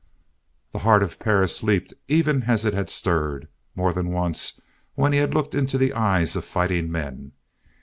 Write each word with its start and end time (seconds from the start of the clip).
The 0.71 0.79
heart 0.79 1.03
of 1.03 1.19
Perris 1.19 1.61
leaped 1.61 1.93
even 2.07 2.41
as 2.47 2.65
it 2.65 2.73
had 2.73 2.89
stirred, 2.89 3.47
more 3.75 3.93
than 3.93 4.07
once, 4.09 4.59
when 4.95 5.13
he 5.13 5.19
had 5.19 5.35
looked 5.35 5.53
into 5.53 5.77
the 5.77 5.93
eyes 5.93 6.35
of 6.35 6.43
fighting 6.43 6.91
men. 6.91 7.33